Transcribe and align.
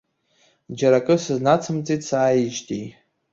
Џьара 0.77 0.99
акы 1.01 1.15
сызнацымҵеит 1.23 2.01
сааижьҭеи. 2.07 2.85